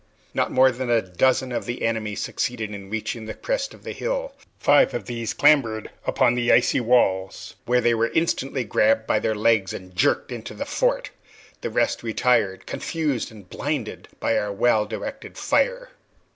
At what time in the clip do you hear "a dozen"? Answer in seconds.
0.89-1.51